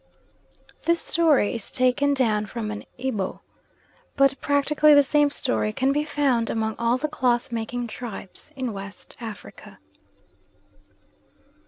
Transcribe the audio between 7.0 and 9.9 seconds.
cloth making tribes in West Africa.